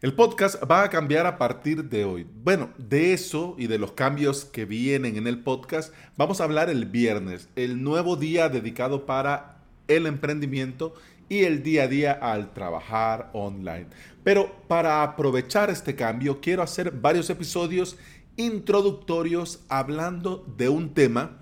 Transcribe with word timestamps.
El 0.00 0.14
podcast 0.14 0.62
va 0.70 0.84
a 0.84 0.90
cambiar 0.90 1.26
a 1.26 1.38
partir 1.38 1.86
de 1.86 2.04
hoy. 2.04 2.24
Bueno, 2.44 2.70
de 2.78 3.12
eso 3.12 3.56
y 3.58 3.66
de 3.66 3.78
los 3.78 3.90
cambios 3.92 4.44
que 4.44 4.64
vienen 4.64 5.16
en 5.16 5.26
el 5.26 5.40
podcast 5.40 5.92
vamos 6.16 6.40
a 6.40 6.44
hablar 6.44 6.70
el 6.70 6.86
viernes, 6.86 7.48
el 7.56 7.82
nuevo 7.82 8.14
día 8.14 8.48
dedicado 8.48 9.06
para 9.06 9.56
el 9.88 10.06
emprendimiento 10.06 10.94
y 11.28 11.40
el 11.40 11.64
día 11.64 11.82
a 11.82 11.88
día 11.88 12.12
al 12.12 12.54
trabajar 12.54 13.30
online. 13.32 13.88
Pero 14.22 14.54
para 14.68 15.02
aprovechar 15.02 15.68
este 15.68 15.96
cambio 15.96 16.40
quiero 16.40 16.62
hacer 16.62 16.92
varios 16.92 17.28
episodios 17.28 17.96
introductorios 18.36 19.64
hablando 19.68 20.46
de 20.56 20.68
un 20.68 20.94
tema 20.94 21.40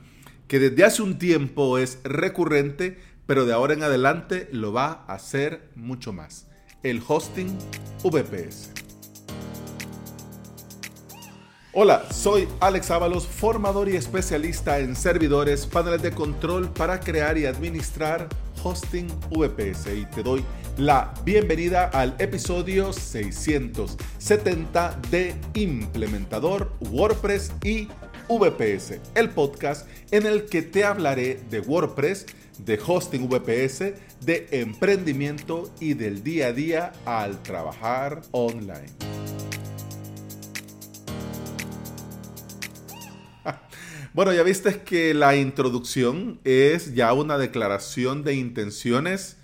que 0.49 0.61
desde 0.61 0.83
hace 0.83 1.03
un 1.03 1.19
tiempo 1.19 1.77
es 1.77 2.01
recurrente, 2.05 2.99
pero 3.27 3.45
de 3.45 3.53
ahora 3.53 3.75
en 3.75 3.83
adelante 3.83 4.49
lo 4.51 4.73
va 4.73 5.05
a 5.07 5.13
hacer 5.13 5.69
mucho 5.75 6.15
más. 6.15 6.47
El 6.87 7.03
hosting 7.05 7.59
VPS. 8.05 8.71
Hola, 11.73 12.05
soy 12.13 12.47
Alex 12.61 12.93
Ábalos, 12.93 13.27
formador 13.27 13.89
y 13.89 13.97
especialista 13.97 14.79
en 14.79 14.95
servidores, 14.95 15.67
paneles 15.67 16.03
de 16.03 16.13
control 16.13 16.73
para 16.73 17.01
crear 17.01 17.39
y 17.39 17.47
administrar 17.47 18.29
hosting 18.63 19.09
VPS 19.31 19.89
y 19.97 20.07
te 20.15 20.23
doy 20.23 20.45
la 20.77 21.13
bienvenida 21.25 21.87
al 21.87 22.15
episodio 22.21 22.93
670 22.93 25.01
de 25.11 25.35
Implementador 25.55 26.71
WordPress 26.93 27.51
y 27.65 27.89
VPS, 28.29 29.01
el 29.17 29.31
podcast 29.31 29.89
en 30.13 30.25
el 30.25 30.47
que 30.47 30.63
te 30.63 30.85
hablaré 30.85 31.41
de 31.51 31.59
WordPress, 31.59 32.27
de 32.59 32.79
hosting 32.87 33.29
VPS, 33.29 33.95
de 34.21 34.49
emprendimiento 34.51 35.73
y 35.81 35.95
del 35.95 36.23
día 36.23 36.49
a 36.49 36.53
día 36.53 36.93
al 37.05 37.43
trabajar 37.43 38.23
online. 38.33 38.93
Bueno, 44.15 44.33
ya 44.33 44.43
viste 44.43 44.81
que 44.81 45.13
la 45.13 45.37
introducción 45.37 46.41
es 46.43 46.95
ya 46.95 47.13
una 47.13 47.37
declaración 47.37 48.25
de 48.25 48.35
intenciones 48.35 49.37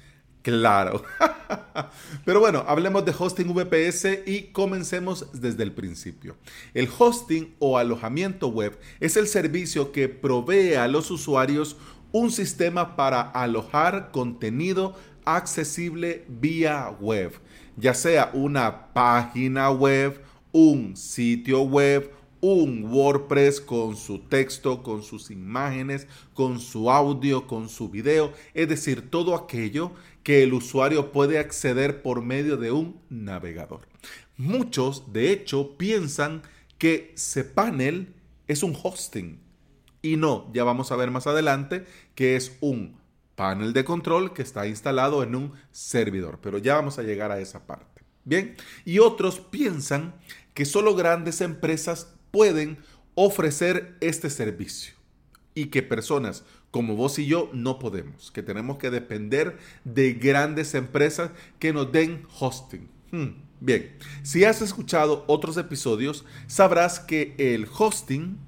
Claro. 0.42 1.05
Pero 2.25 2.41
bueno, 2.41 2.64
hablemos 2.67 3.05
de 3.05 3.14
hosting 3.17 3.55
VPS 3.55 4.27
y 4.27 4.51
comencemos 4.53 5.29
desde 5.33 5.62
el 5.62 5.73
principio. 5.73 6.36
El 6.75 6.89
hosting 6.98 7.55
o 7.61 7.79
alojamiento 7.79 8.48
web 8.48 8.79
es 8.98 9.17
el 9.17 9.29
servicio 9.29 9.92
que 9.92 10.09
provee 10.09 10.75
a 10.75 10.89
los 10.89 11.11
usuarios 11.12 11.77
un 12.12 12.30
sistema 12.30 12.94
para 12.94 13.22
alojar 13.22 14.10
contenido 14.12 14.94
accesible 15.24 16.24
vía 16.28 16.91
web, 17.00 17.32
ya 17.77 17.94
sea 17.94 18.30
una 18.34 18.92
página 18.92 19.70
web, 19.70 20.20
un 20.52 20.96
sitio 20.96 21.62
web, 21.62 22.10
un 22.40 22.84
WordPress 22.90 23.60
con 23.60 23.96
su 23.96 24.18
texto, 24.18 24.83
con 24.83 25.02
sus 25.02 25.30
imágenes, 25.30 26.08
con 26.34 26.58
su 26.58 26.90
audio, 26.90 27.46
con 27.46 27.68
su 27.68 27.88
video, 27.88 28.33
es 28.52 28.68
decir, 28.68 29.10
todo 29.10 29.36
aquello 29.36 29.92
que 30.24 30.42
el 30.42 30.52
usuario 30.52 31.12
puede 31.12 31.38
acceder 31.38 32.02
por 32.02 32.20
medio 32.20 32.56
de 32.56 32.72
un 32.72 33.00
navegador. 33.08 33.86
Muchos, 34.36 35.12
de 35.12 35.30
hecho, 35.30 35.77
piensan 35.78 36.42
que 36.78 37.14
cPanel 37.14 38.12
es 38.48 38.64
un 38.64 38.77
hosting 38.80 39.38
y 40.03 40.17
no, 40.17 40.50
ya 40.53 40.64
vamos 40.64 40.92
a 40.92 40.97
ver 40.97 41.11
más 41.11 41.27
adelante 41.27 41.86
que 42.14 42.36
es 42.36 42.56
un 42.61 43.00
panel 43.36 43.72
de 43.72 43.84
control 43.84 44.34
que 44.34 44.42
está 44.42 44.67
instalado 44.67 45.22
en 45.22 45.34
un 45.34 45.53
servidor, 45.70 46.41
pero 46.42 46.58
ya 46.58 46.75
vamos 46.75 46.98
a 46.98 47.03
llegar 47.03 47.31
a 47.31 47.41
esa 47.41 47.67
parte. 47.67 48.03
Bien, 48.25 48.56
y 48.84 48.98
otros 48.98 49.41
piensan 49.41 50.14
que 50.55 50.64
solo 50.64 50.95
grandes 50.95 51.41
empresas 51.41 52.14
pueden 52.30 52.78
ofrecer 53.14 53.97
este 54.00 54.30
servicio 54.30 54.95
y 55.55 55.67
que 55.67 55.83
personas 55.83 56.45
como 56.70 56.97
vos 56.97 57.19
y 57.19 57.27
yo 57.27 57.51
no 57.52 57.79
podemos, 57.79 58.30
que 58.30 58.42
tenemos 58.42 58.79
que 58.79 58.90
depender 58.90 59.58
de 59.84 60.14
grandes 60.14 60.74
empresas 60.74 61.30
que 61.58 61.73
nos 61.73 61.92
den 61.92 62.27
hosting. 62.40 62.89
Hmm, 63.11 63.42
bien, 63.61 63.95
si 64.23 64.45
has 64.45 64.63
escuchado 64.63 65.24
otros 65.27 65.58
episodios, 65.58 66.24
sabrás 66.46 66.98
que 66.98 67.34
el 67.36 67.67
hosting 67.67 68.39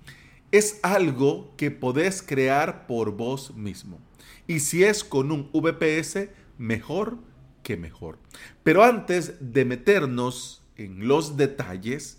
es 0.57 0.79
algo 0.83 1.53
que 1.57 1.71
podés 1.71 2.23
crear 2.23 2.87
por 2.87 3.17
vos 3.17 3.55
mismo. 3.57 3.99
Y 4.47 4.61
si 4.61 4.85
es 4.85 5.03
con 5.03 5.33
un 5.33 5.51
VPS, 5.53 6.29
mejor 6.59 7.19
que 7.65 7.77
mejor. 7.77 8.19
Pero 8.63 8.85
antes 8.85 9.35
de 9.41 9.65
meternos 9.65 10.63
en 10.77 11.09
los 11.09 11.37
detalles, 11.37 12.19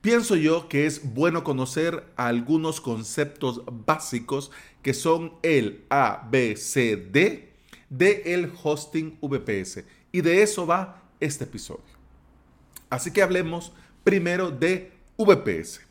Pienso 0.00 0.36
yo 0.36 0.68
que 0.68 0.86
es 0.86 1.12
bueno 1.12 1.42
conocer 1.42 2.04
algunos 2.14 2.80
conceptos 2.80 3.62
básicos 3.66 4.52
que 4.80 4.94
son 4.94 5.34
el 5.42 5.84
ABCD 5.88 7.48
de 7.90 8.22
el 8.26 8.52
hosting 8.62 9.18
VPS 9.20 9.82
y 10.12 10.20
de 10.20 10.42
eso 10.42 10.68
va 10.68 11.02
este 11.18 11.44
episodio. 11.44 11.82
Así 12.88 13.10
que 13.10 13.22
hablemos 13.22 13.72
primero 14.04 14.52
de 14.52 14.92
VPS. 15.16 15.87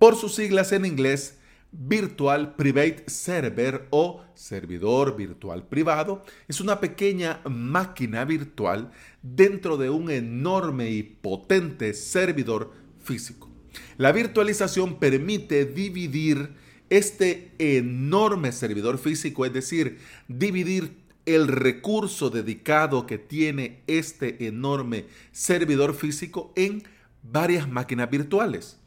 Por 0.00 0.16
sus 0.16 0.34
siglas 0.34 0.72
en 0.72 0.86
inglés, 0.86 1.36
Virtual 1.72 2.54
Private 2.54 3.04
Server 3.08 3.86
o 3.90 4.22
servidor 4.32 5.14
virtual 5.14 5.68
privado 5.68 6.24
es 6.48 6.62
una 6.62 6.80
pequeña 6.80 7.42
máquina 7.44 8.24
virtual 8.24 8.92
dentro 9.20 9.76
de 9.76 9.90
un 9.90 10.10
enorme 10.10 10.90
y 10.90 11.02
potente 11.02 11.92
servidor 11.92 12.72
físico. 13.04 13.50
La 13.98 14.10
virtualización 14.12 14.98
permite 14.98 15.66
dividir 15.66 16.54
este 16.88 17.52
enorme 17.58 18.52
servidor 18.52 18.96
físico, 18.96 19.44
es 19.44 19.52
decir, 19.52 19.98
dividir 20.28 20.96
el 21.26 21.46
recurso 21.46 22.30
dedicado 22.30 23.04
que 23.04 23.18
tiene 23.18 23.82
este 23.86 24.46
enorme 24.46 25.04
servidor 25.30 25.94
físico 25.94 26.54
en 26.56 26.84
varias 27.22 27.68
máquinas 27.68 28.08
virtuales, 28.08 28.79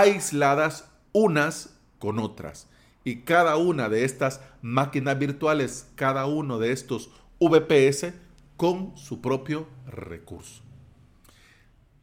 aisladas 0.00 0.90
unas 1.12 1.76
con 1.98 2.18
otras. 2.18 2.68
Y 3.04 3.22
cada 3.22 3.56
una 3.56 3.88
de 3.88 4.04
estas 4.04 4.40
máquinas 4.62 5.18
virtuales, 5.18 5.88
cada 5.94 6.26
uno 6.26 6.58
de 6.58 6.72
estos 6.72 7.10
VPS 7.38 8.12
con 8.56 8.96
su 8.96 9.20
propio 9.20 9.68
recurso. 9.86 10.62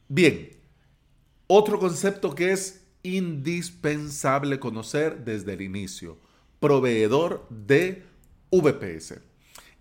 Bien, 0.07 0.51
otro 1.47 1.79
concepto 1.79 2.35
que 2.35 2.51
es 2.51 2.85
indispensable 3.03 4.59
conocer 4.59 5.25
desde 5.25 5.53
el 5.53 5.61
inicio, 5.61 6.17
proveedor 6.59 7.45
de 7.49 8.03
VPS. 8.51 9.19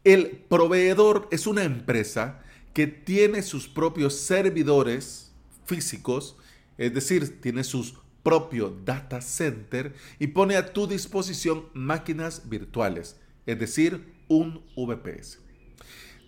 El 0.02 0.30
proveedor 0.30 1.28
es 1.30 1.46
una 1.46 1.62
empresa 1.62 2.42
que 2.74 2.86
tiene 2.86 3.42
sus 3.42 3.68
propios 3.68 4.14
servidores 4.16 5.30
físicos, 5.64 6.36
es 6.82 6.92
decir, 6.92 7.40
tiene 7.40 7.62
sus 7.62 7.94
propio 8.24 8.76
data 8.84 9.20
center 9.20 9.94
y 10.18 10.28
pone 10.28 10.56
a 10.56 10.72
tu 10.72 10.88
disposición 10.88 11.66
máquinas 11.74 12.48
virtuales, 12.48 13.20
es 13.46 13.58
decir, 13.58 14.04
un 14.26 14.62
VPS. 14.76 15.38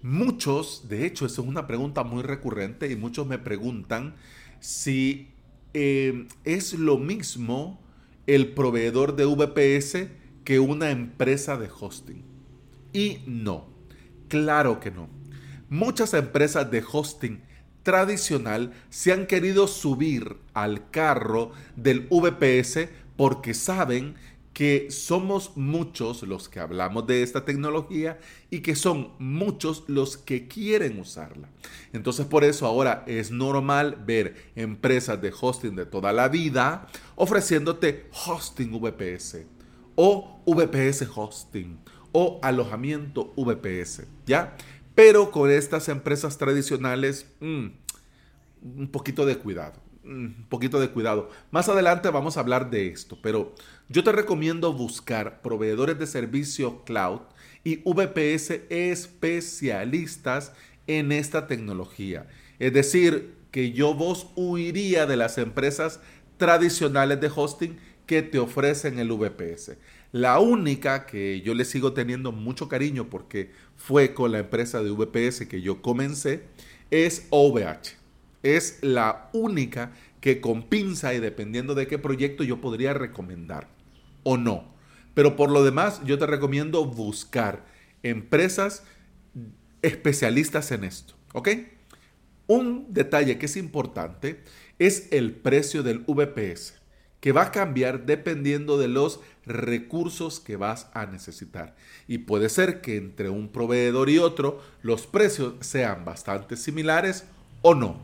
Muchos, 0.03 0.89
de 0.89 1.07
hecho, 1.07 1.27
eso 1.27 1.43
es 1.43 1.49
una 1.49 1.67
pregunta 1.67 2.05
muy 2.05 2.23
recurrente 2.23 2.89
y 2.91 2.95
muchos 2.95 3.27
me 3.27 3.39
preguntan 3.39 4.15
si 4.61 5.33
eh, 5.73 6.29
es 6.45 6.75
lo 6.75 6.99
mismo 6.99 7.81
el 8.29 8.53
proveedor 8.55 9.17
de 9.17 9.25
VPS 9.25 10.09
que 10.45 10.61
una 10.61 10.91
empresa 10.93 11.57
de 11.57 11.69
hosting. 11.69 12.23
Y 12.93 13.19
no, 13.27 13.67
claro 14.29 14.79
que 14.79 14.93
no. 14.93 15.09
Muchas 15.69 16.15
empresas 16.15 16.71
de 16.71 16.85
hosting 16.93 17.43
tradicional 17.85 18.73
se 18.91 19.13
han 19.13 19.27
querido 19.27 19.69
subir 19.69 20.37
al 20.53 20.91
carro 20.91 21.53
del 21.77 22.09
VPS 22.11 22.89
porque 23.17 23.55
saben 23.55 24.17
que 24.53 24.89
somos 24.91 25.57
muchos 25.57 26.23
los 26.23 26.49
que 26.49 26.61
hablamos 26.61 27.07
de 27.09 27.23
esta 27.23 27.45
tecnología 27.45 28.19
y 28.51 28.61
que 28.61 28.77
son 28.77 29.11
muchos 29.19 29.83
los 29.89 30.17
que 30.17 30.47
quieren 30.47 30.99
usarla. 31.01 31.49
Entonces 31.93 32.25
por 32.25 32.45
eso 32.45 32.65
ahora 32.65 33.05
es 33.07 33.33
normal 33.33 34.03
ver 34.07 34.53
empresas 34.55 35.21
de 35.21 35.33
hosting 35.39 35.75
de 35.75 35.87
toda 35.87 36.13
la 36.13 36.29
vida 36.29 36.87
ofreciéndote 37.17 38.09
hosting 38.27 38.81
VPS 38.81 39.39
o 39.97 40.41
VPS 40.47 41.09
hosting 41.15 41.79
o 42.13 42.39
alojamiento 42.43 43.33
VPS, 43.37 44.05
¿ya? 44.25 44.57
Pero 44.95 45.31
con 45.31 45.51
estas 45.51 45.89
empresas 45.89 46.39
tradicionales, 46.39 47.27
mm, 47.41 47.67
un 48.63 48.89
poquito 48.91 49.27
de 49.27 49.39
cuidado 49.39 49.85
un 50.05 50.47
poquito 50.49 50.81
de 50.81 50.91
cuidado. 50.91 51.31
Más 51.51 51.69
adelante 51.69 52.11
vamos 52.11 52.37
a 52.37 52.41
hablar 52.41 52.71
de 52.71 52.89
esto, 52.89 53.19
pero 53.23 53.55
yo 53.89 54.05
te 54.05 54.13
recomiendo 54.13 54.73
buscar 54.73 55.41
proveedores 55.43 55.99
de 55.99 56.07
servicio 56.07 56.85
cloud 56.85 57.21
y 57.65 57.77
VPS 57.77 58.63
especialistas 58.69 60.53
en 60.87 61.13
esta 61.13 61.47
tecnología. 61.47 62.27
Es 62.59 62.73
decir, 62.73 63.35
que 63.51 63.73
yo 63.73 63.95
vos 63.95 64.29
huiría 64.37 65.07
de 65.07 65.17
las 65.17 65.39
empresas 65.39 66.01
tradicionales 66.37 67.21
de 67.21 67.31
hosting 67.35 67.79
que 68.07 68.23
te 68.23 68.39
ofrecen 68.39 68.99
el 68.99 69.11
VPS. 69.11 69.79
La 70.15 70.39
única 70.39 71.07
que 71.07 71.41
yo 71.41 71.55
le 71.55 71.65
sigo 71.65 71.93
teniendo 71.93 72.31
mucho 72.31 72.69
cariño 72.69 73.11
porque 73.11 73.51
fue 73.75 74.15
con 74.15 74.31
la 74.31 74.39
empresa 74.39 74.81
de 74.81 74.93
VPS 74.93 75.47
que 75.49 75.61
yo 75.61 75.83
comencé 75.83 76.45
es 76.93 77.27
OVH. 77.31 77.97
Es 78.45 78.79
la 78.81 79.29
única 79.33 79.91
que 80.21 80.41
con 80.41 80.69
pinza 80.69 81.15
y 81.15 81.19
dependiendo 81.19 81.75
de 81.75 81.89
qué 81.89 81.99
proyecto 81.99 82.45
yo 82.45 82.61
podría 82.61 82.95
recomendar 82.95 83.67
o 84.23 84.37
no. 84.37 84.73
Pero 85.15 85.35
por 85.35 85.51
lo 85.51 85.65
demás 85.65 86.01
yo 86.05 86.17
te 86.17 86.27
recomiendo 86.27 86.85
buscar 86.85 87.65
empresas 88.05 88.85
especialistas 89.83 90.71
en 90.71 90.85
esto. 90.85 91.15
¿Ok? 91.33 91.49
Un 92.47 92.87
detalle 92.95 93.37
que 93.37 93.47
es 93.47 93.57
importante 93.57 94.45
es 94.79 95.09
el 95.11 95.33
precio 95.33 95.83
del 95.83 96.05
VPS 96.07 96.84
que 97.25 97.33
va 97.33 97.45
a 97.45 97.53
cambiar 97.53 98.05
dependiendo 98.05 98.77
de 98.77 98.87
los 98.87 99.19
recursos 99.47 100.41
que 100.41 100.57
vas 100.57 100.89
a 100.93 101.07
necesitar. 101.07 101.75
Y 102.07 102.19
puede 102.19 102.51
ser 102.51 102.83
que 102.83 102.99
entre 102.99 103.31
un 103.31 103.49
proveedor 103.49 104.11
y 104.11 104.19
otro 104.19 104.61
los 104.83 105.07
precios 105.07 105.55
sean 105.61 106.05
bastante 106.05 106.55
similares 106.59 107.25
o 107.63 107.75
no. 107.75 107.97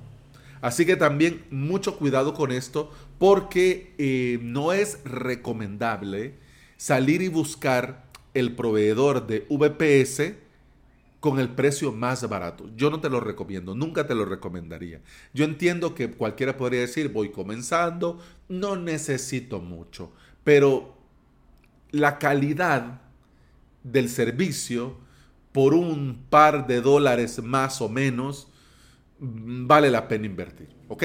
Así 0.62 0.86
que 0.86 0.96
también 0.96 1.44
mucho 1.50 1.98
cuidado 1.98 2.32
con 2.32 2.50
esto 2.50 2.90
porque 3.18 3.92
eh, 3.98 4.38
no 4.40 4.72
es 4.72 5.04
recomendable 5.04 6.32
salir 6.78 7.20
y 7.20 7.28
buscar 7.28 8.06
el 8.32 8.56
proveedor 8.56 9.26
de 9.26 9.44
VPS 9.50 10.32
con 11.20 11.38
el 11.38 11.50
precio 11.50 11.92
más 11.92 12.26
barato. 12.28 12.70
Yo 12.76 12.90
no 12.90 13.00
te 13.00 13.10
lo 13.10 13.20
recomiendo, 13.20 13.74
nunca 13.74 14.06
te 14.06 14.14
lo 14.14 14.24
recomendaría. 14.24 15.00
Yo 15.34 15.44
entiendo 15.44 15.94
que 15.94 16.10
cualquiera 16.10 16.56
podría 16.56 16.80
decir, 16.80 17.10
voy 17.10 17.30
comenzando, 17.30 18.18
no 18.48 18.76
necesito 18.76 19.60
mucho, 19.60 20.12
pero 20.42 20.96
la 21.90 22.18
calidad 22.18 23.02
del 23.84 24.08
servicio 24.08 24.96
por 25.52 25.74
un 25.74 26.24
par 26.30 26.66
de 26.66 26.80
dólares 26.80 27.42
más 27.42 27.80
o 27.80 27.88
menos 27.88 28.48
mm, 29.18 29.66
vale 29.66 29.90
la 29.90 30.08
pena 30.08 30.26
invertir, 30.26 30.68
¿ok? 30.88 31.04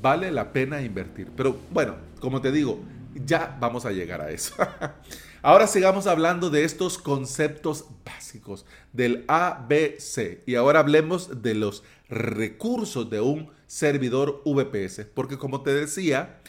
Vale 0.00 0.30
la 0.30 0.52
pena 0.52 0.82
invertir. 0.82 1.30
Pero 1.36 1.58
bueno, 1.72 1.96
como 2.20 2.40
te 2.40 2.52
digo, 2.52 2.80
ya 3.14 3.56
vamos 3.58 3.86
a 3.86 3.92
llegar 3.92 4.20
a 4.20 4.30
eso. 4.30 4.54
Ahora 5.42 5.66
sigamos 5.66 6.06
hablando 6.06 6.50
de 6.50 6.64
estos 6.64 6.98
conceptos 6.98 7.86
básicos 8.04 8.64
del 8.92 9.24
ABC 9.28 10.42
y 10.46 10.54
ahora 10.54 10.80
hablemos 10.80 11.42
de 11.42 11.54
los 11.54 11.84
recursos 12.08 13.10
de 13.10 13.20
un 13.20 13.50
servidor 13.66 14.42
VPS, 14.44 15.06
porque 15.14 15.38
como 15.38 15.62
te 15.62 15.74
decía, 15.74 16.40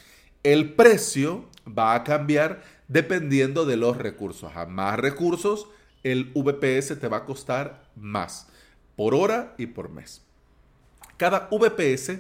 el 0.44 0.74
precio 0.74 1.46
va 1.68 1.96
a 1.96 2.04
cambiar 2.04 2.64
dependiendo 2.88 3.66
de 3.66 3.78
los 3.78 3.98
recursos. 3.98 4.52
A 4.56 4.66
más 4.66 4.98
recursos, 4.98 5.68
el 6.04 6.32
VPS 6.34 7.00
te 7.00 7.08
va 7.08 7.18
a 7.18 7.26
costar 7.26 7.90
más 7.96 8.48
por 8.96 9.14
hora 9.14 9.54
y 9.58 9.68
por 9.68 9.90
mes. 9.90 10.22
Cada 11.18 11.50
VPS 11.52 12.20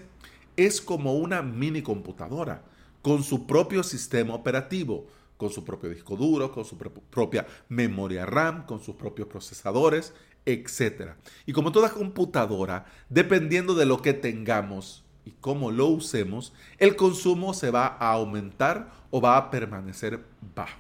es 0.57 0.81
como 0.81 1.15
una 1.15 1.41
mini 1.41 1.81
computadora 1.81 2.63
con 3.01 3.23
su 3.23 3.47
propio 3.47 3.83
sistema 3.83 4.33
operativo, 4.33 5.07
con 5.37 5.49
su 5.49 5.63
propio 5.63 5.89
disco 5.89 6.15
duro, 6.15 6.51
con 6.51 6.65
su 6.65 6.77
propia 6.77 7.45
memoria 7.69 8.25
RAM, 8.25 8.65
con 8.65 8.81
sus 8.81 8.95
propios 8.95 9.27
procesadores, 9.27 10.13
etc. 10.45 11.11
Y 11.45 11.53
como 11.53 11.71
toda 11.71 11.91
computadora, 11.91 12.85
dependiendo 13.09 13.75
de 13.75 13.85
lo 13.85 14.01
que 14.01 14.13
tengamos 14.13 15.05
y 15.25 15.31
cómo 15.39 15.71
lo 15.71 15.87
usemos, 15.87 16.53
el 16.77 16.95
consumo 16.95 17.53
se 17.53 17.69
va 17.69 17.97
a 17.99 18.11
aumentar 18.13 18.91
o 19.11 19.21
va 19.21 19.37
a 19.37 19.51
permanecer 19.51 20.23
bajo. 20.55 20.79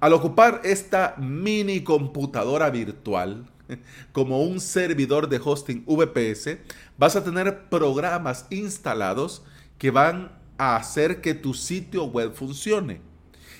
Al 0.00 0.12
ocupar 0.12 0.60
esta 0.64 1.16
mini 1.18 1.82
computadora 1.82 2.70
virtual, 2.70 3.46
como 4.12 4.42
un 4.42 4.60
servidor 4.60 5.28
de 5.28 5.40
hosting 5.42 5.84
VPS, 5.86 6.58
vas 6.96 7.16
a 7.16 7.24
tener 7.24 7.68
programas 7.68 8.46
instalados 8.50 9.42
que 9.76 9.90
van 9.90 10.32
a 10.56 10.76
hacer 10.76 11.20
que 11.20 11.34
tu 11.34 11.54
sitio 11.54 12.04
web 12.04 12.32
funcione. 12.32 13.07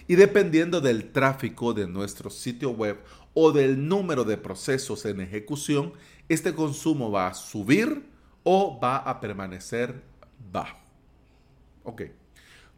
Y 0.09 0.17
dependiendo 0.17 0.81
del 0.81 1.13
tráfico 1.13 1.75
de 1.75 1.87
nuestro 1.87 2.31
sitio 2.31 2.71
web 2.71 2.99
o 3.35 3.53
del 3.53 3.87
número 3.87 4.25
de 4.25 4.39
procesos 4.39 5.05
en 5.05 5.21
ejecución, 5.21 5.93
este 6.31 6.55
consumo 6.55 7.11
va 7.11 7.29
a 7.29 7.35
subir 7.35 8.07
o 8.43 8.81
va 8.83 8.97
a 8.97 9.21
permanecer 9.21 10.03
bajo. 10.51 10.79
Ok. 11.85 12.03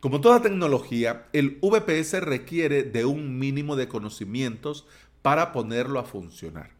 Como 0.01 0.21
toda 0.21 0.43
tecnología, 0.43 1.29
el 1.33 1.59
VPS 1.63 2.21
requiere 2.21 2.83
de 2.83 3.05
un 3.05 3.39
mínimo 3.39 3.77
de 3.77 3.87
conocimientos 3.87 4.87
para 5.23 5.53
ponerlo 5.53 6.01
a 6.01 6.05
funcionar. 6.05 6.71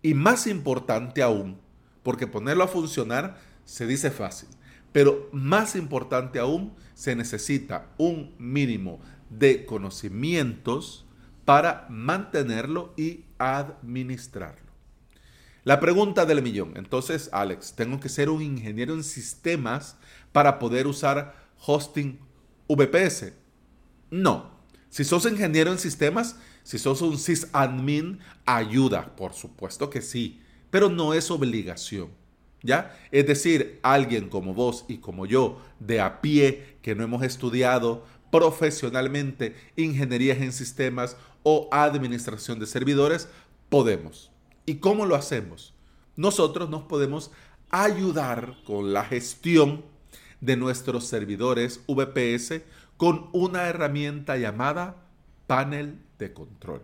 Y 0.00 0.14
más 0.14 0.46
importante 0.46 1.22
aún, 1.22 1.58
porque 2.02 2.26
ponerlo 2.26 2.64
a 2.64 2.68
funcionar 2.68 3.38
se 3.64 3.86
dice 3.86 4.10
fácil, 4.10 4.48
pero 4.92 5.28
más 5.32 5.74
importante 5.74 6.38
aún, 6.38 6.72
se 6.94 7.16
necesita 7.16 7.88
un 7.98 8.34
mínimo 8.38 9.00
de 9.30 9.66
conocimientos 9.66 11.04
para 11.44 11.86
mantenerlo 11.90 12.94
y 12.96 13.24
administrarlo. 13.38 14.64
La 15.64 15.80
pregunta 15.80 16.26
del 16.26 16.42
millón. 16.42 16.74
Entonces, 16.76 17.30
Alex, 17.32 17.74
¿tengo 17.74 17.98
que 17.98 18.10
ser 18.10 18.28
un 18.28 18.42
ingeniero 18.42 18.92
en 18.92 19.02
sistemas 19.02 19.96
para 20.30 20.58
poder 20.58 20.86
usar 20.86 21.34
hosting 21.66 22.18
VPS? 22.68 23.32
No. 24.10 24.52
Si 24.90 25.04
sos 25.04 25.24
ingeniero 25.24 25.72
en 25.72 25.78
sistemas, 25.78 26.36
si 26.62 26.78
sos 26.78 27.00
un 27.02 27.18
sysadmin, 27.18 28.20
ayuda, 28.44 29.16
por 29.16 29.32
supuesto 29.32 29.88
que 29.88 30.02
sí, 30.02 30.40
pero 30.70 30.90
no 30.90 31.14
es 31.14 31.30
obligación. 31.30 32.10
¿Ya? 32.62 32.98
Es 33.10 33.26
decir, 33.26 33.78
alguien 33.82 34.28
como 34.28 34.54
vos 34.54 34.86
y 34.88 34.98
como 34.98 35.26
yo, 35.26 35.60
de 35.80 36.00
a 36.00 36.22
pie, 36.22 36.78
que 36.80 36.94
no 36.94 37.04
hemos 37.04 37.22
estudiado 37.22 38.06
profesionalmente 38.34 39.54
ingenierías 39.76 40.38
en 40.38 40.50
sistemas 40.52 41.16
o 41.44 41.68
administración 41.70 42.58
de 42.58 42.66
servidores, 42.66 43.28
podemos. 43.68 44.32
¿Y 44.66 44.78
cómo 44.78 45.06
lo 45.06 45.14
hacemos? 45.14 45.72
Nosotros 46.16 46.68
nos 46.68 46.82
podemos 46.82 47.30
ayudar 47.70 48.56
con 48.64 48.92
la 48.92 49.04
gestión 49.04 49.84
de 50.40 50.56
nuestros 50.56 51.06
servidores 51.06 51.82
VPS 51.86 52.62
con 52.96 53.28
una 53.32 53.68
herramienta 53.68 54.36
llamada 54.36 54.96
panel 55.46 56.00
de 56.18 56.32
control. 56.32 56.82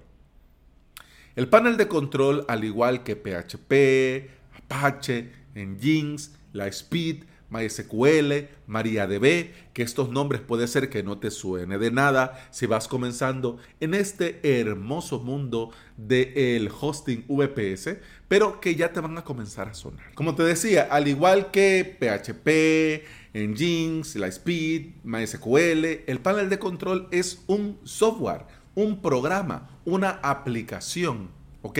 El 1.34 1.48
panel 1.48 1.76
de 1.76 1.88
control, 1.88 2.44
al 2.46 2.62
igual 2.62 3.02
que 3.02 3.16
PHP, 3.16 4.30
Apache, 4.56 5.32
en 5.56 5.80
Jinx, 5.80 6.30
la 6.52 6.68
Speed, 6.68 7.24
MySQL, 7.50 8.48
MariaDB, 8.66 9.52
que 9.72 9.82
estos 9.82 10.10
nombres 10.10 10.40
puede 10.40 10.66
ser 10.68 10.88
que 10.88 11.02
no 11.02 11.18
te 11.18 11.30
suene 11.30 11.78
de 11.78 11.90
nada 11.90 12.48
si 12.50 12.66
vas 12.66 12.88
comenzando 12.88 13.58
en 13.80 13.94
este 13.94 14.40
hermoso 14.60 15.18
mundo 15.20 15.70
del 15.96 16.70
hosting 16.80 17.24
VPS, 17.28 17.96
pero 18.28 18.60
que 18.60 18.76
ya 18.76 18.92
te 18.92 19.00
van 19.00 19.18
a 19.18 19.24
comenzar 19.24 19.68
a 19.68 19.74
sonar. 19.74 20.14
Como 20.14 20.34
te 20.34 20.44
decía, 20.44 20.88
al 20.90 21.08
igual 21.08 21.50
que 21.50 21.96
PHP, 21.98 23.36
Nginx, 23.36 24.16
Speed, 24.16 24.94
MySQL, 25.04 26.04
el 26.06 26.20
panel 26.20 26.48
de 26.48 26.58
control 26.58 27.08
es 27.10 27.42
un 27.46 27.78
software, 27.84 28.44
un 28.74 29.02
programa, 29.02 29.78
una 29.84 30.20
aplicación, 30.22 31.30
¿ok? 31.62 31.78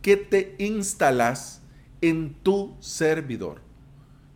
Que 0.00 0.16
te 0.16 0.56
instalas 0.58 1.62
en 2.00 2.34
tu 2.42 2.76
servidor. 2.80 3.60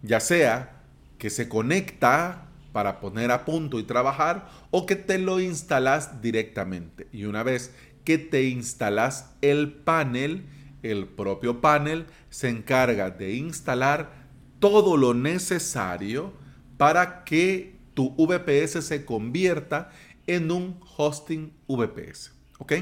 Ya 0.03 0.21
sea 0.21 0.76
que 1.19 1.31
se 1.31 1.49
conecta 1.49 2.49
para 2.73 3.01
poner 3.01 3.31
a 3.31 3.45
punto 3.45 3.79
y 3.79 3.85
trabajar 3.85 4.49
o 4.71 4.85
que 4.85 4.97
te 4.97 5.19
lo 5.19 5.41
instalas 5.41 6.21
directamente. 6.21 7.09
Y 7.13 7.25
una 7.25 7.43
vez 7.43 7.73
que 8.05 8.19
te 8.19 8.45
instalas 8.45 9.35
el 9.41 9.73
panel, 9.73 10.45
el 10.83 11.07
propio 11.07 11.61
panel 11.61 12.07
se 12.29 12.49
encarga 12.49 13.11
de 13.11 13.35
instalar 13.35 14.11
todo 14.59 14.97
lo 14.97 15.15
necesario 15.15 16.33
para 16.77 17.25
que 17.25 17.77
tu 17.95 18.15
VPS 18.15 18.85
se 18.85 19.05
convierta 19.05 19.91
en 20.27 20.51
un 20.51 20.79
hosting 20.97 21.53
VPS. 21.67 22.33
¿Ok? 22.59 22.73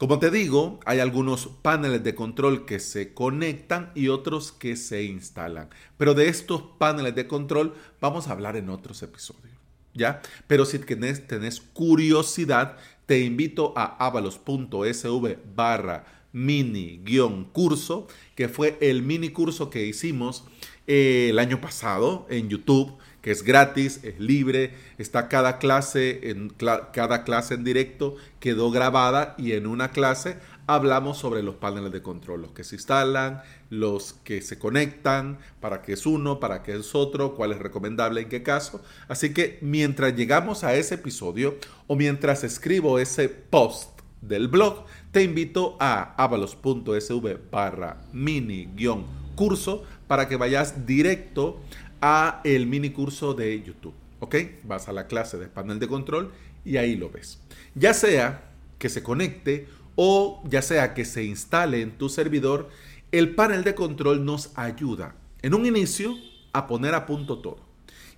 Como 0.00 0.18
te 0.18 0.30
digo, 0.30 0.80
hay 0.86 0.98
algunos 0.98 1.46
paneles 1.60 2.02
de 2.02 2.14
control 2.14 2.64
que 2.64 2.80
se 2.80 3.12
conectan 3.12 3.92
y 3.94 4.08
otros 4.08 4.50
que 4.50 4.74
se 4.76 5.02
instalan. 5.02 5.68
Pero 5.98 6.14
de 6.14 6.28
estos 6.28 6.62
paneles 6.78 7.14
de 7.14 7.26
control 7.26 7.74
vamos 8.00 8.26
a 8.26 8.32
hablar 8.32 8.56
en 8.56 8.70
otros 8.70 9.02
episodios. 9.02 9.52
¿Ya? 9.92 10.22
Pero 10.46 10.64
si 10.64 10.78
tenés, 10.78 11.26
tenés 11.26 11.60
curiosidad, 11.60 12.78
te 13.04 13.20
invito 13.20 13.74
a 13.76 14.06
avalos.sv 14.06 15.36
barra 15.54 16.06
mini-curso, 16.32 18.06
que 18.34 18.48
fue 18.48 18.78
el 18.80 19.02
mini 19.02 19.30
curso 19.30 19.70
que 19.70 19.86
hicimos 19.86 20.44
eh, 20.86 21.28
el 21.30 21.38
año 21.38 21.60
pasado 21.60 22.26
en 22.30 22.48
YouTube, 22.48 22.96
que 23.22 23.30
es 23.30 23.42
gratis, 23.42 24.00
es 24.02 24.18
libre, 24.18 24.74
está 24.98 25.28
cada 25.28 25.58
clase 25.58 26.30
en 26.30 26.48
cada 26.48 27.22
clase 27.24 27.54
en 27.54 27.64
directo 27.64 28.16
quedó 28.38 28.70
grabada 28.70 29.34
y 29.36 29.52
en 29.52 29.66
una 29.66 29.90
clase 29.90 30.38
hablamos 30.66 31.18
sobre 31.18 31.42
los 31.42 31.56
paneles 31.56 31.92
de 31.92 32.02
control, 32.02 32.42
los 32.42 32.52
que 32.52 32.64
se 32.64 32.76
instalan, 32.76 33.42
los 33.68 34.14
que 34.24 34.40
se 34.40 34.58
conectan, 34.58 35.38
para 35.60 35.82
qué 35.82 35.94
es 35.94 36.06
uno, 36.06 36.40
para 36.40 36.62
qué 36.62 36.76
es 36.76 36.94
otro, 36.94 37.34
cuál 37.34 37.52
es 37.52 37.58
recomendable, 37.58 38.22
en 38.22 38.28
qué 38.28 38.42
caso. 38.42 38.82
Así 39.08 39.34
que 39.34 39.58
mientras 39.62 40.14
llegamos 40.14 40.62
a 40.64 40.74
ese 40.74 40.94
episodio 40.94 41.56
o 41.88 41.96
mientras 41.96 42.44
escribo 42.44 42.98
ese 42.98 43.28
post 43.28 44.00
del 44.22 44.48
blog, 44.48 44.86
te 45.12 45.22
invito 45.24 45.76
a 45.80 46.14
avalos.sv 46.22 47.38
barra 47.50 48.02
mini-curso 48.12 49.84
para 50.06 50.28
que 50.28 50.36
vayas 50.36 50.86
directo 50.86 51.60
a 52.00 52.40
el 52.44 52.66
mini 52.66 52.90
curso 52.90 53.34
de 53.34 53.62
YouTube. 53.62 53.94
¿Ok? 54.20 54.36
Vas 54.64 54.88
a 54.88 54.92
la 54.92 55.06
clase 55.06 55.38
de 55.38 55.48
panel 55.48 55.78
de 55.78 55.88
control 55.88 56.32
y 56.64 56.76
ahí 56.76 56.96
lo 56.96 57.10
ves. 57.10 57.40
Ya 57.74 57.94
sea 57.94 58.50
que 58.78 58.88
se 58.88 59.02
conecte 59.02 59.66
o 59.96 60.42
ya 60.48 60.62
sea 60.62 60.94
que 60.94 61.04
se 61.04 61.24
instale 61.24 61.82
en 61.82 61.92
tu 61.92 62.08
servidor, 62.08 62.68
el 63.12 63.34
panel 63.34 63.64
de 63.64 63.74
control 63.74 64.24
nos 64.24 64.56
ayuda 64.56 65.14
en 65.42 65.54
un 65.54 65.66
inicio 65.66 66.14
a 66.52 66.66
poner 66.66 66.94
a 66.94 67.06
punto 67.06 67.38
todo. 67.38 67.68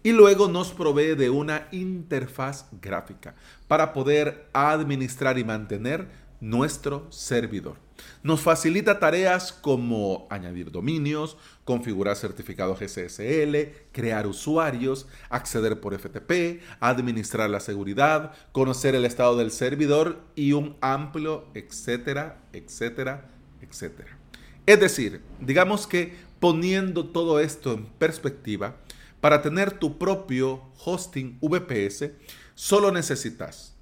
Y 0.04 0.10
luego 0.10 0.48
nos 0.48 0.72
provee 0.72 1.14
de 1.14 1.30
una 1.30 1.68
interfaz 1.70 2.66
gráfica 2.80 3.36
para 3.68 3.92
poder 3.92 4.48
administrar 4.52 5.38
y 5.38 5.44
mantener 5.44 6.08
nuestro 6.42 7.06
servidor. 7.10 7.76
Nos 8.24 8.40
facilita 8.40 8.98
tareas 8.98 9.52
como 9.52 10.26
añadir 10.28 10.72
dominios, 10.72 11.36
configurar 11.64 12.16
certificados 12.16 12.80
SSL, 12.80 13.72
crear 13.92 14.26
usuarios, 14.26 15.06
acceder 15.30 15.80
por 15.80 15.96
FTP, 15.96 16.60
administrar 16.80 17.48
la 17.48 17.60
seguridad, 17.60 18.32
conocer 18.50 18.96
el 18.96 19.04
estado 19.04 19.36
del 19.36 19.52
servidor 19.52 20.20
y 20.34 20.52
un 20.52 20.76
amplio 20.80 21.46
etcétera, 21.54 22.42
etcétera, 22.52 23.30
etcétera. 23.60 24.18
Es 24.66 24.80
decir, 24.80 25.22
digamos 25.40 25.86
que 25.86 26.16
poniendo 26.40 27.06
todo 27.06 27.38
esto 27.38 27.72
en 27.72 27.86
perspectiva, 27.86 28.78
para 29.20 29.42
tener 29.42 29.78
tu 29.78 29.96
propio 29.96 30.60
hosting 30.84 31.38
VPS, 31.40 32.10
solo 32.56 32.90
necesitas 32.90 33.76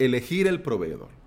elegir 0.00 0.48
el 0.48 0.60
proveedor. 0.60 1.21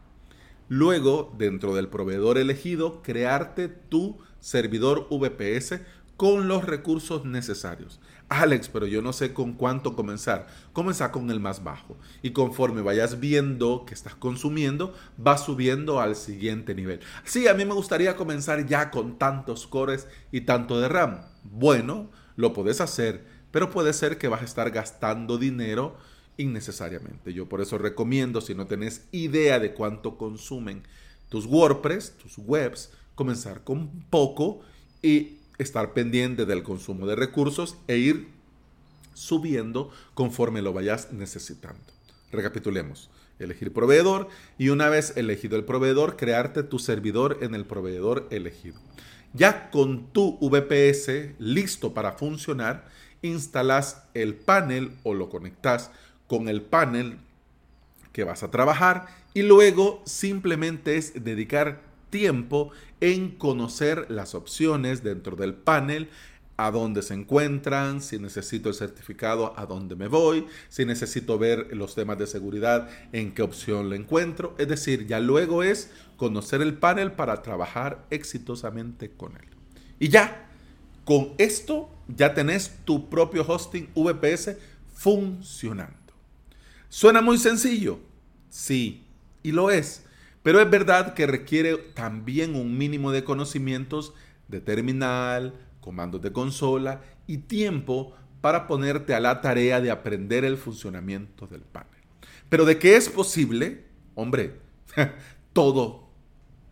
Luego, 0.68 1.34
dentro 1.38 1.76
del 1.76 1.90
proveedor 1.90 2.38
elegido, 2.38 3.02
crearte 3.04 3.68
tu 3.68 4.18
servidor 4.40 5.08
VPS 5.10 5.82
con 6.18 6.48
los 6.48 6.64
recursos 6.64 7.26
necesarios. 7.26 8.00
Alex, 8.30 8.70
pero 8.70 8.88
yo 8.88 9.02
no 9.02 9.14
sé 9.14 9.34
con 9.34 9.54
cuánto 9.54 9.96
comenzar. 9.96 10.48
Comienza 10.74 11.12
con 11.12 11.30
el 11.30 11.40
más 11.40 11.64
bajo. 11.64 11.98
Y 12.24 12.32
conforme 12.32 12.82
vayas 12.82 13.20
viendo 13.20 13.86
que 13.86 13.94
estás 13.94 14.16
consumiendo, 14.16 14.96
va 15.26 15.38
subiendo 15.38 16.00
al 16.00 16.16
siguiente 16.16 16.74
nivel. 16.74 17.02
Sí, 17.24 17.48
a 17.48 17.54
mí 17.54 17.66
me 17.66 17.74
gustaría 17.74 18.16
comenzar 18.16 18.66
ya 18.66 18.90
con 18.90 19.20
tantos 19.20 19.68
cores 19.68 20.08
y 20.32 20.42
tanto 20.42 20.80
de 20.80 20.88
RAM. 20.88 21.22
Bueno, 21.44 22.10
lo 22.36 22.54
puedes 22.54 22.82
hacer, 22.82 23.26
pero 23.52 23.70
puede 23.70 23.94
ser 23.94 24.18
que 24.18 24.28
vas 24.28 24.42
a 24.42 24.46
estar 24.46 24.72
gastando 24.72 25.38
dinero 25.38 25.98
innecesariamente. 26.38 27.34
Yo 27.34 27.48
por 27.48 27.62
eso 27.62 27.78
recomiendo, 27.78 28.42
si 28.42 28.56
no 28.56 28.68
tenés 28.68 29.06
idea 29.12 29.60
de 29.60 29.74
cuánto 29.74 30.18
consumen 30.18 30.84
tus 31.30 31.46
WordPress, 31.46 32.14
tus 32.18 32.38
webs, 32.38 32.92
comenzar 33.16 33.64
con 33.64 33.90
poco 34.10 34.62
y 35.02 35.38
estar 35.58 35.94
pendiente 35.94 36.46
del 36.46 36.64
consumo 36.64 37.08
de 37.08 37.16
recursos 37.16 37.78
e 37.88 37.98
ir 37.98 38.28
subiendo 39.14 39.90
conforme 40.14 40.62
lo 40.62 40.74
vayas 40.74 41.12
necesitando. 41.14 41.82
Recapitulemos. 42.32 43.10
Elegir 43.38 43.74
proveedor 43.74 44.30
y 44.58 44.70
una 44.70 44.88
vez 44.88 45.18
elegido 45.18 45.58
el 45.58 45.66
proveedor, 45.66 46.16
crearte 46.16 46.64
tu 46.64 46.80
servidor 46.80 47.40
en 47.42 47.54
el 47.54 47.66
proveedor 47.66 48.28
elegido. 48.32 48.80
Ya 49.34 49.70
con 49.72 50.14
tu 50.14 50.38
VPS 50.40 51.36
listo 51.40 51.94
para 51.94 52.14
funcionar, 52.14 52.88
instalas 53.22 54.04
el 54.14 54.36
panel 54.36 54.94
o 55.04 55.14
lo 55.14 55.30
conectas 55.30 55.92
con 56.28 56.48
el 56.48 56.62
panel 56.62 57.18
que 58.12 58.24
vas 58.24 58.44
a 58.44 58.52
trabajar 58.52 59.08
y 59.34 59.42
luego 59.42 60.02
simplemente 60.06 60.98
es 60.98 61.24
dedicar 61.24 61.82
tiempo 62.10 62.72
en 63.02 63.32
conocer 63.32 64.10
las 64.10 64.36
opciones 64.36 65.04
dentro 65.04 65.36
del 65.36 65.54
panel, 65.54 66.10
a 66.58 66.72
dónde 66.72 67.02
se 67.02 67.14
encuentran, 67.14 68.02
si 68.02 68.18
necesito 68.18 68.70
el 68.70 68.76
certificado, 68.76 69.54
a 69.58 69.66
dónde 69.66 69.98
me 69.98 70.08
voy, 70.08 70.48
si 70.70 70.86
necesito 70.86 71.38
ver 71.38 71.76
los 71.76 71.96
temas 71.96 72.18
de 72.18 72.28
seguridad, 72.28 72.88
en 73.12 73.34
qué 73.34 73.42
opción 73.42 73.90
lo 73.90 73.96
encuentro. 73.96 74.56
Es 74.58 74.70
decir, 74.70 75.06
ya 75.06 75.20
luego 75.20 75.64
es 75.64 75.92
conocer 76.16 76.62
el 76.62 76.76
panel 76.78 77.12
para 77.12 77.42
trabajar 77.42 78.06
exitosamente 78.10 79.12
con 79.12 79.36
él. 79.36 79.50
Y 80.00 80.08
ya, 80.08 80.48
con 81.04 81.34
esto 81.38 81.90
ya 82.08 82.34
tenés 82.34 82.72
tu 82.86 83.10
propio 83.10 83.46
hosting 83.46 83.90
VPS 83.94 84.56
funcionando. 84.94 86.05
¿Suena 86.90 87.22
muy 87.22 87.38
sencillo? 87.38 88.00
Sí, 88.50 89.06
y 89.44 89.52
lo 89.52 89.72
es. 89.72 90.06
Pero 90.44 90.62
es 90.62 90.70
verdad 90.70 91.14
que 91.14 91.26
requiere 91.28 91.76
también 91.76 92.56
un 92.56 92.78
mínimo 92.78 93.12
de 93.12 93.24
conocimientos 93.24 94.14
de 94.48 94.62
terminal, 94.62 95.56
comandos 95.82 96.22
de 96.22 96.32
consola 96.32 97.02
y 97.28 97.40
tiempo 97.40 98.14
para 98.42 98.68
ponerte 98.68 99.16
a 99.16 99.20
la 99.20 99.42
tarea 99.42 99.82
de 99.82 99.90
aprender 99.90 100.46
el 100.46 100.58
funcionamiento 100.58 101.48
del 101.48 101.62
panel. 101.62 101.90
Pero 102.48 102.66
de 102.66 102.78
qué 102.78 102.96
es 102.96 103.10
posible, 103.10 103.86
hombre, 104.14 104.60
todo, 105.54 106.10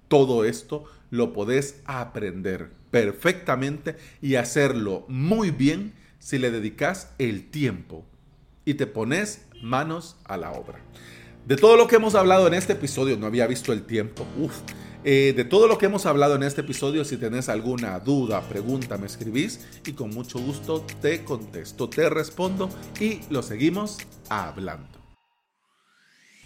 todo 0.08 0.46
esto 0.46 0.86
lo 1.10 1.34
podés 1.34 1.82
aprender 1.86 2.72
perfectamente 2.92 3.98
y 4.22 4.36
hacerlo 4.36 5.06
muy 5.08 5.50
bien 5.50 5.94
si 6.20 6.38
le 6.38 6.52
dedicas 6.52 7.12
el 7.18 7.50
tiempo 7.50 8.06
y 8.66 8.76
te 8.76 8.88
pones 8.88 9.46
manos 9.62 10.16
a 10.26 10.38
la 10.38 10.52
obra. 10.52 10.80
De 11.46 11.58
todo 11.58 11.76
lo 11.76 11.88
que 11.88 11.98
hemos 11.98 12.16
hablado 12.16 12.48
en 12.48 12.54
este 12.54 12.74
episodio, 12.74 13.18
no 13.18 13.26
había 13.26 13.48
visto 13.48 13.74
el 13.74 13.84
tiempo, 13.84 14.26
eh, 15.04 15.34
de 15.36 15.44
todo 15.44 15.68
lo 15.68 15.78
que 15.78 15.88
hemos 15.88 16.06
hablado 16.06 16.36
en 16.36 16.44
este 16.44 16.62
episodio, 16.62 17.04
si 17.04 17.18
tenés 17.18 17.50
alguna 17.50 18.00
duda, 18.00 18.42
pregunta, 18.48 18.98
me 18.98 19.08
escribís 19.08 19.60
y 19.86 19.92
con 19.92 20.12
mucho 20.12 20.40
gusto 20.40 20.86
te 21.02 21.26
contesto, 21.26 21.90
te 21.90 22.10
respondo 22.10 22.70
y 23.02 23.20
lo 23.30 23.44
seguimos 23.44 23.98
hablando. 24.30 25.04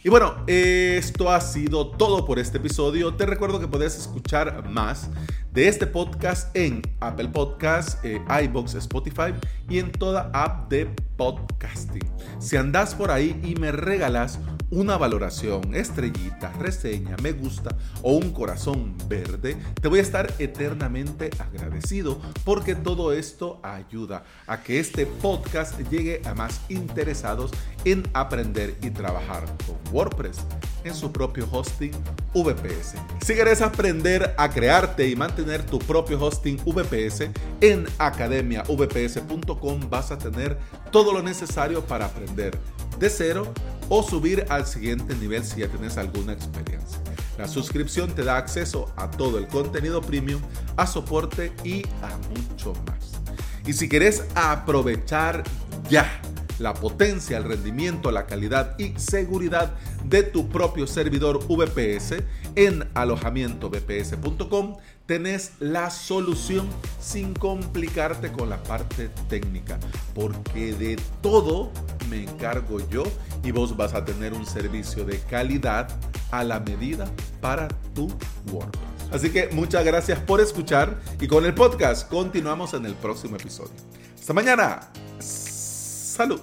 Y 0.03 0.09
bueno, 0.09 0.43
esto 0.47 1.29
ha 1.29 1.41
sido 1.41 1.89
todo 1.89 2.25
por 2.25 2.39
este 2.39 2.59
episodio. 2.59 3.13
Te 3.15 3.25
recuerdo 3.25 3.59
que 3.59 3.67
puedes 3.67 3.97
escuchar 3.97 4.67
más 4.69 5.09
de 5.51 5.67
este 5.67 5.85
podcast 5.85 6.55
en 6.55 6.81
Apple 7.01 7.27
Podcasts, 7.27 7.97
eh, 8.03 8.21
iBox, 8.43 8.75
Spotify 8.75 9.33
y 9.69 9.79
en 9.79 9.91
toda 9.91 10.31
app 10.33 10.69
de 10.69 10.89
podcasting. 11.17 12.09
Si 12.39 12.55
andas 12.55 12.95
por 12.95 13.11
ahí 13.11 13.39
y 13.43 13.55
me 13.55 13.71
regalas 13.71 14.39
una 14.69 14.97
valoración, 14.97 15.73
estrellita, 15.73 16.51
reseña, 16.59 17.15
me 17.21 17.31
gusta 17.31 17.75
o 18.01 18.13
un 18.13 18.31
corazón 18.31 18.95
verde, 19.07 19.55
te 19.81 19.87
voy 19.87 19.99
a 19.99 20.01
estar 20.01 20.33
eternamente 20.39 21.29
agradecido 21.39 22.19
porque 22.43 22.75
todo 22.75 23.13
esto 23.13 23.59
ayuda 23.63 24.23
a 24.45 24.61
que 24.61 24.79
este 24.79 25.05
podcast 25.05 25.79
llegue 25.89 26.21
a 26.25 26.33
más 26.33 26.61
interesados 26.69 27.51
en 27.85 28.03
aprender 28.13 28.77
y 28.81 28.89
trabajar 28.89 29.45
con 29.65 29.77
WordPress 29.93 30.39
en 30.83 30.93
su 30.93 31.11
propio 31.11 31.47
hosting 31.51 31.91
VPS. 32.33 32.95
Si 33.21 33.33
quieres 33.33 33.61
aprender 33.61 34.33
a 34.37 34.49
crearte 34.49 35.07
y 35.07 35.15
mantener 35.15 35.63
tu 35.63 35.79
propio 35.79 36.21
hosting 36.21 36.57
VPS, 36.65 37.29
en 37.61 37.85
academiavps.com 37.97 39.89
vas 39.89 40.11
a 40.11 40.17
tener 40.17 40.57
todo 40.91 41.13
lo 41.13 41.21
necesario 41.21 41.83
para 41.85 42.05
aprender 42.05 42.57
de 42.99 43.09
cero 43.09 43.53
o 43.89 44.03
subir 44.03 44.45
al 44.49 44.65
siguiente 44.65 45.15
nivel 45.15 45.43
si 45.43 45.61
ya 45.61 45.67
tienes 45.67 45.97
alguna 45.97 46.33
experiencia. 46.33 46.99
La 47.37 47.47
suscripción 47.47 48.13
te 48.15 48.23
da 48.23 48.37
acceso 48.37 48.91
a 48.95 49.11
todo 49.11 49.37
el 49.37 49.47
contenido 49.47 50.01
premium, 50.01 50.41
a 50.75 50.87
soporte 50.87 51.53
y 51.63 51.83
a 52.01 52.17
mucho 52.29 52.73
más. 52.87 53.21
Y 53.65 53.73
si 53.73 53.87
quieres 53.87 54.23
aprovechar 54.33 55.43
ya 55.89 56.21
la 56.59 56.73
potencia, 56.73 57.37
el 57.37 57.43
rendimiento, 57.43 58.11
la 58.11 58.25
calidad 58.25 58.77
y 58.79 58.93
seguridad 58.97 59.75
de 60.05 60.23
tu 60.23 60.49
propio 60.49 60.87
servidor 60.87 61.45
VPS 61.47 62.23
en 62.55 62.89
alojamientovps.com, 62.95 64.77
tenés 65.05 65.51
la 65.59 65.91
solución 65.91 66.67
sin 66.99 67.33
complicarte 67.33 68.31
con 68.31 68.49
la 68.49 68.63
parte 68.63 69.09
técnica, 69.29 69.79
porque 70.15 70.73
de 70.73 70.99
todo 71.21 71.71
me 72.09 72.23
encargo 72.23 72.79
yo 72.89 73.03
y 73.43 73.51
vos 73.51 73.75
vas 73.75 73.93
a 73.93 74.03
tener 74.03 74.33
un 74.33 74.45
servicio 74.45 75.05
de 75.05 75.19
calidad 75.21 75.87
a 76.31 76.43
la 76.43 76.59
medida 76.59 77.05
para 77.41 77.67
tu 77.93 78.07
WordPress. 78.51 79.11
Así 79.11 79.29
que 79.29 79.49
muchas 79.53 79.85
gracias 79.85 80.19
por 80.19 80.41
escuchar 80.41 80.99
y 81.19 81.27
con 81.27 81.45
el 81.45 81.53
podcast 81.53 82.09
continuamos 82.09 82.73
en 82.73 82.85
el 82.85 82.95
próximo 82.95 83.37
episodio. 83.37 83.75
Hasta 84.19 84.33
mañana. 84.33 84.79
Salud. 85.19 86.41